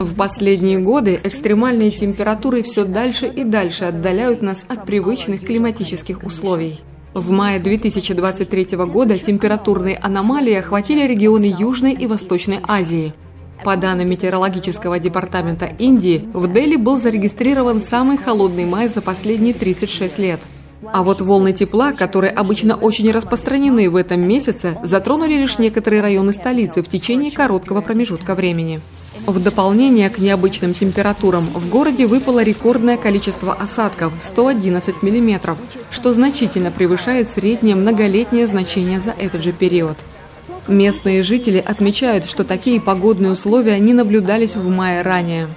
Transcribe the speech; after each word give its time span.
В 0.00 0.14
последние 0.14 0.78
годы 0.78 1.20
экстремальные 1.22 1.90
температуры 1.90 2.62
все 2.62 2.86
дальше 2.86 3.26
и 3.26 3.44
дальше 3.44 3.84
отдаляют 3.84 4.40
нас 4.40 4.64
от 4.66 4.86
привычных 4.86 5.42
климатических 5.42 6.24
условий. 6.24 6.80
В 7.12 7.30
мае 7.30 7.58
2023 7.58 8.78
года 8.86 9.18
температурные 9.18 9.98
аномалии 10.00 10.54
охватили 10.54 11.06
регионы 11.06 11.54
Южной 11.58 11.92
и 11.92 12.06
Восточной 12.06 12.60
Азии. 12.66 13.12
По 13.62 13.76
данным 13.76 14.08
метеорологического 14.08 14.98
департамента 14.98 15.66
Индии, 15.66 16.26
в 16.32 16.50
Дели 16.50 16.76
был 16.76 16.96
зарегистрирован 16.96 17.82
самый 17.82 18.16
холодный 18.16 18.64
май 18.64 18.88
за 18.88 19.02
последние 19.02 19.52
36 19.52 20.18
лет. 20.18 20.40
А 20.90 21.02
вот 21.02 21.20
волны 21.20 21.52
тепла, 21.52 21.92
которые 21.92 22.32
обычно 22.32 22.74
очень 22.74 23.12
распространены 23.12 23.90
в 23.90 23.96
этом 23.96 24.22
месяце, 24.22 24.78
затронули 24.82 25.34
лишь 25.34 25.58
некоторые 25.58 26.00
районы 26.00 26.32
столицы 26.32 26.80
в 26.80 26.88
течение 26.88 27.30
короткого 27.30 27.82
промежутка 27.82 28.34
времени. 28.34 28.80
В 29.26 29.42
дополнение 29.42 30.10
к 30.10 30.18
необычным 30.18 30.74
температурам 30.74 31.44
в 31.44 31.68
городе 31.68 32.06
выпало 32.06 32.42
рекордное 32.42 32.96
количество 32.96 33.52
осадков– 33.52 34.12
111 34.20 35.02
мм, 35.02 35.56
что 35.90 36.12
значительно 36.12 36.70
превышает 36.70 37.28
среднее 37.28 37.76
многолетнее 37.76 38.46
значение 38.46 39.00
за 39.00 39.10
этот 39.10 39.42
же 39.42 39.52
период. 39.52 39.98
Местные 40.68 41.22
жители 41.22 41.58
отмечают, 41.58 42.26
что 42.26 42.44
такие 42.44 42.80
погодные 42.80 43.32
условия 43.32 43.78
не 43.78 43.92
наблюдались 43.92 44.56
в 44.56 44.68
мае 44.68 45.02
ранее. 45.02 45.48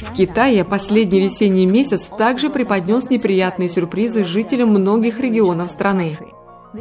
В 0.00 0.12
Китае 0.14 0.64
последний 0.64 1.20
весенний 1.20 1.66
месяц 1.66 2.08
также 2.18 2.50
преподнес 2.50 3.08
неприятные 3.08 3.68
сюрпризы 3.68 4.24
жителям 4.24 4.70
многих 4.70 5.20
регионов 5.20 5.70
страны. 5.70 6.16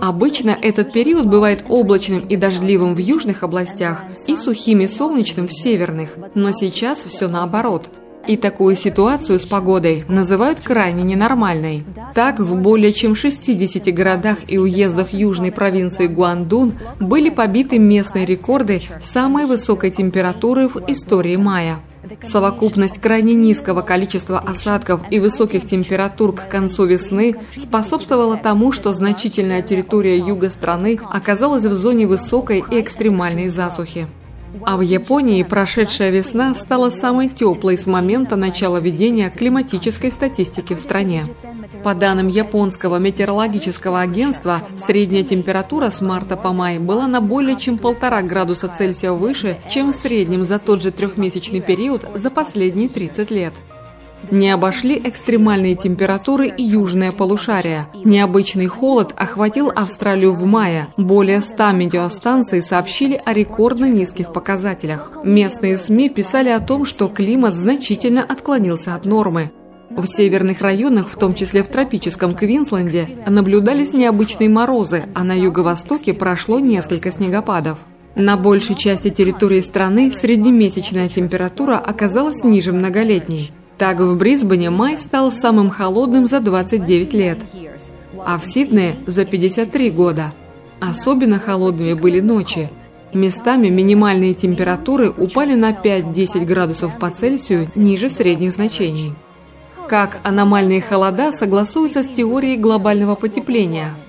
Обычно 0.01 0.51
этот 0.51 0.93
период 0.93 1.27
бывает 1.27 1.65
облачным 1.69 2.21
и 2.21 2.35
дождливым 2.35 2.95
в 2.95 2.99
южных 2.99 3.43
областях 3.43 4.03
и 4.27 4.35
сухим 4.35 4.81
и 4.81 4.87
солнечным 4.87 5.47
в 5.47 5.53
северных, 5.53 6.09
но 6.33 6.51
сейчас 6.51 7.03
все 7.03 7.27
наоборот. 7.27 7.89
И 8.27 8.37
такую 8.37 8.75
ситуацию 8.75 9.39
с 9.39 9.45
погодой 9.45 10.03
называют 10.07 10.59
крайне 10.59 11.03
ненормальной. 11.03 11.85
Так, 12.15 12.39
в 12.39 12.55
более 12.55 12.91
чем 12.91 13.13
60 13.13 13.93
городах 13.93 14.37
и 14.47 14.57
уездах 14.57 15.13
южной 15.13 15.51
провинции 15.51 16.07
Гуандун 16.07 16.73
были 16.99 17.29
побиты 17.29 17.77
местные 17.77 18.25
рекорды 18.25 18.81
самой 18.99 19.45
высокой 19.45 19.91
температуры 19.91 20.67
в 20.67 20.77
истории 20.87 21.35
мая. 21.35 21.81
Совокупность 22.23 22.99
крайне 22.99 23.33
низкого 23.33 23.81
количества 23.81 24.39
осадков 24.39 25.01
и 25.11 25.19
высоких 25.19 25.65
температур 25.65 26.33
к 26.33 26.47
концу 26.47 26.85
весны 26.85 27.35
способствовала 27.57 28.37
тому, 28.37 28.71
что 28.71 28.93
значительная 28.93 29.61
территория 29.61 30.17
юга 30.17 30.49
страны 30.49 30.99
оказалась 31.03 31.65
в 31.65 31.73
зоне 31.73 32.07
высокой 32.07 32.63
и 32.69 32.79
экстремальной 32.79 33.47
засухи. 33.47 34.07
А 34.63 34.77
в 34.77 34.81
Японии 34.81 35.43
прошедшая 35.43 36.11
весна 36.11 36.53
стала 36.53 36.89
самой 36.89 37.27
теплой 37.27 37.77
с 37.77 37.85
момента 37.85 38.35
начала 38.35 38.77
ведения 38.77 39.29
климатической 39.29 40.11
статистики 40.11 40.73
в 40.75 40.79
стране. 40.79 41.25
По 41.83 41.93
данным 41.93 42.27
японского 42.27 42.97
метеорологического 42.97 44.01
агентства, 44.01 44.61
средняя 44.77 45.23
температура 45.23 45.89
с 45.89 46.01
марта 46.01 46.37
по 46.37 46.51
май 46.51 46.79
была 46.79 47.07
на 47.07 47.21
более 47.21 47.57
чем 47.57 47.77
полтора 47.77 48.21
градуса 48.21 48.67
Цельсия 48.67 49.11
выше, 49.11 49.59
чем 49.69 49.91
в 49.91 49.95
среднем 49.95 50.43
за 50.43 50.59
тот 50.59 50.81
же 50.81 50.91
трехмесячный 50.91 51.61
период 51.61 52.05
за 52.15 52.29
последние 52.29 52.89
30 52.89 53.31
лет. 53.31 53.53
Не 54.31 54.49
обошли 54.49 54.99
экстремальные 55.03 55.75
температуры 55.75 56.47
и 56.47 56.63
южное 56.63 57.11
полушарие. 57.11 57.85
Необычный 58.03 58.65
холод 58.65 59.13
охватил 59.15 59.71
Австралию 59.75 60.33
в 60.33 60.45
мае. 60.45 60.87
Более 60.97 61.41
100 61.41 61.71
метеостанций 61.73 62.61
сообщили 62.61 63.19
о 63.23 63.33
рекордно 63.33 63.85
низких 63.85 64.33
показателях. 64.33 65.11
Местные 65.23 65.77
СМИ 65.77 66.09
писали 66.09 66.49
о 66.49 66.59
том, 66.59 66.85
что 66.85 67.07
климат 67.07 67.53
значительно 67.53 68.23
отклонился 68.23 68.95
от 68.95 69.05
нормы. 69.05 69.51
В 69.95 70.05
северных 70.07 70.59
районах, 70.61 71.07
в 71.07 71.15
том 71.17 71.33
числе 71.33 71.63
в 71.63 71.69
тропическом 71.69 72.35
Квинсленде, 72.35 73.17
наблюдались 73.27 73.93
необычные 73.93 74.49
морозы, 74.49 75.05
а 75.15 75.23
на 75.23 75.31
юго-востоке 75.31 76.13
прошло 76.13 76.59
несколько 76.59 77.11
снегопадов. 77.11 77.79
На 78.13 78.35
большей 78.35 78.75
части 78.75 79.09
территории 79.09 79.61
страны 79.61 80.11
среднемесячная 80.11 81.07
температура 81.07 81.77
оказалась 81.77 82.43
ниже 82.43 82.73
многолетней. 82.73 83.51
Так, 83.77 84.01
в 84.01 84.17
Брисбене 84.17 84.69
май 84.69 84.97
стал 84.97 85.31
самым 85.31 85.69
холодным 85.69 86.25
за 86.25 86.41
29 86.41 87.13
лет, 87.13 87.39
а 88.25 88.37
в 88.37 88.43
Сиднее– 88.43 88.97
за 89.07 89.23
53 89.23 89.91
года. 89.91 90.25
Особенно 90.81 91.39
холодными 91.39 91.93
были 91.93 92.19
ночи. 92.19 92.69
Местами 93.13 93.69
минимальные 93.69 94.33
температуры 94.33 95.09
упали 95.09 95.55
на 95.55 95.71
5-10 95.71 96.43
градусов 96.45 96.99
по 96.99 97.09
Цельсию 97.09 97.67
ниже 97.77 98.09
средних 98.09 98.51
значений. 98.51 99.13
Как 99.87 100.17
аномальные 100.23 100.81
холода 100.81 101.31
согласуются 101.31 102.03
с 102.03 102.07
теорией 102.07 102.57
глобального 102.57 103.15
потепления– 103.15 103.93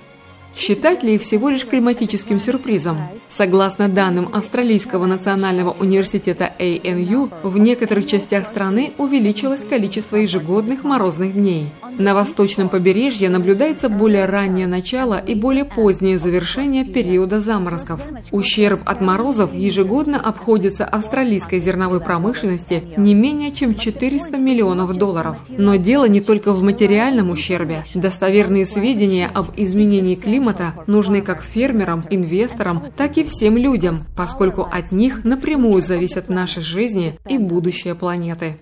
Считать 0.57 1.03
ли 1.03 1.15
их 1.15 1.21
всего 1.21 1.49
лишь 1.49 1.67
климатическим 1.67 2.39
сюрпризом? 2.39 2.97
Согласно 3.29 3.87
данным 3.87 4.29
Австралийского 4.33 5.05
национального 5.05 5.69
университета 5.69 6.51
ANU, 6.57 7.31
в 7.43 7.59
некоторых 7.59 8.07
частях 8.07 8.47
страны 8.47 8.91
увеличилось 8.97 9.63
количество 9.63 10.15
ежегодных 10.15 10.83
морозных 10.83 11.33
дней. 11.33 11.69
На 11.99 12.15
восточном 12.15 12.69
побережье 12.69 13.29
наблюдается 13.29 13.87
более 13.87 14.25
раннее 14.25 14.65
начало 14.65 15.19
и 15.19 15.35
более 15.35 15.65
позднее 15.65 16.17
завершение 16.17 16.83
периода 16.83 17.39
заморозков. 17.39 18.01
Ущерб 18.31 18.81
от 18.85 18.99
морозов 18.99 19.53
ежегодно 19.53 20.19
обходится 20.19 20.85
австралийской 20.85 21.59
зерновой 21.59 22.01
промышленности 22.01 22.83
не 22.97 23.13
менее 23.13 23.51
чем 23.51 23.75
400 23.75 24.37
миллионов 24.37 24.95
долларов. 24.97 25.37
Но 25.49 25.75
дело 25.75 26.07
не 26.09 26.21
только 26.21 26.53
в 26.53 26.63
материальном 26.63 27.29
ущербе. 27.29 27.83
Достоверные 27.93 28.65
сведения 28.65 29.29
об 29.31 29.51
изменении 29.55 30.15
климата 30.15 30.46
климата 30.47 30.73
нужны 30.87 31.21
как 31.21 31.41
фермерам, 31.41 32.03
инвесторам, 32.09 32.83
так 32.95 33.17
и 33.17 33.23
всем 33.23 33.57
людям, 33.57 33.99
поскольку 34.15 34.63
от 34.63 34.91
них 34.91 35.23
напрямую 35.23 35.81
зависят 35.81 36.29
наши 36.29 36.61
жизни 36.61 37.19
и 37.27 37.37
будущее 37.37 37.95
планеты. 37.95 38.59